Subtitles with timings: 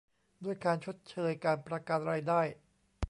[0.43, 2.41] ด้วยการชดเชย การประกันรายได้